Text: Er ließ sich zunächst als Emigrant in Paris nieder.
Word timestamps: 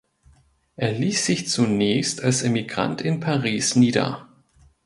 Er 0.77 0.93
ließ 0.93 1.27
sich 1.27 1.47
zunächst 1.47 2.23
als 2.23 2.41
Emigrant 2.41 3.01
in 3.03 3.19
Paris 3.19 3.75
nieder. 3.75 4.27